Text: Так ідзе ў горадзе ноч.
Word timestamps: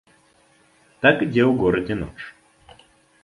Так 1.03 1.15
ідзе 1.25 1.43
ў 1.49 1.51
горадзе 1.63 1.95
ноч. 2.01 2.19